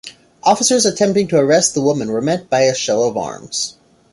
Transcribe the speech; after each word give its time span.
Officers 0.41 0.87
attempting 0.87 1.27
to 1.27 1.37
arrest 1.37 1.75
the 1.75 1.81
woman 1.83 2.09
were 2.09 2.23
met 2.23 2.49
by 2.49 2.61
a 2.61 2.73
show 2.73 3.03
of 3.03 3.15
arms. 3.15 3.75